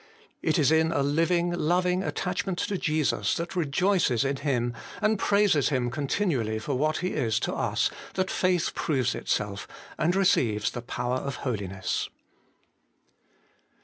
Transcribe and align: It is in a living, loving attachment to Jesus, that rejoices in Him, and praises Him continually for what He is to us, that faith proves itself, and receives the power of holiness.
It 0.41 0.57
is 0.57 0.71
in 0.71 0.91
a 0.91 1.03
living, 1.03 1.51
loving 1.51 2.01
attachment 2.01 2.57
to 2.57 2.75
Jesus, 2.79 3.35
that 3.35 3.55
rejoices 3.55 4.25
in 4.25 4.37
Him, 4.37 4.73
and 4.99 5.19
praises 5.19 5.69
Him 5.69 5.91
continually 5.91 6.57
for 6.57 6.73
what 6.75 6.97
He 7.05 7.09
is 7.09 7.39
to 7.41 7.53
us, 7.53 7.91
that 8.15 8.31
faith 8.31 8.71
proves 8.73 9.13
itself, 9.13 9.67
and 9.99 10.15
receives 10.15 10.71
the 10.71 10.81
power 10.81 11.17
of 11.17 11.35
holiness. 11.45 12.09